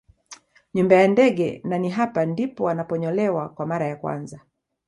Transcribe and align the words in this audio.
Nyumba 0.73 0.95
ya 0.95 1.07
ndege 1.07 1.61
na 1.63 1.77
ni 1.77 1.89
hapa 1.89 2.25
ndipo 2.25 2.63
wanaponyolewa 2.63 3.49
kwa 3.49 3.65
mara 3.65 3.87
ya 3.87 3.95
kwanza 3.95 4.39